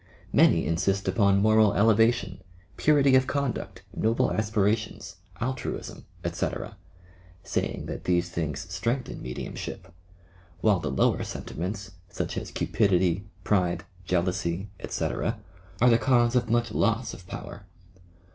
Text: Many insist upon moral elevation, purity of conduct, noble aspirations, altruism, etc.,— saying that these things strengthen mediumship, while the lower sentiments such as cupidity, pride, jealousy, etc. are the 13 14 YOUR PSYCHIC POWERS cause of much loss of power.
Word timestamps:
Many 0.33 0.65
insist 0.65 1.07
upon 1.07 1.43
moral 1.43 1.75
elevation, 1.75 2.41
purity 2.75 3.13
of 3.15 3.27
conduct, 3.27 3.83
noble 3.95 4.31
aspirations, 4.31 5.17
altruism, 5.39 6.05
etc.,— 6.23 6.75
saying 7.53 7.85
that 7.85 8.05
these 8.05 8.27
things 8.29 8.61
strengthen 8.73 9.21
mediumship, 9.21 9.93
while 10.61 10.79
the 10.79 10.89
lower 10.89 11.23
sentiments 11.23 11.91
such 12.09 12.35
as 12.35 12.49
cupidity, 12.49 13.25
pride, 13.43 13.83
jealousy, 14.03 14.71
etc. 14.79 15.39
are 15.79 15.89
the 15.91 15.99
13 15.99 15.99
14 15.99 15.99
YOUR 15.99 15.99
PSYCHIC 15.99 16.07
POWERS 16.07 16.33
cause 16.33 16.35
of 16.35 16.49
much 16.49 16.71
loss 16.71 17.13
of 17.13 17.27
power. 17.27 17.65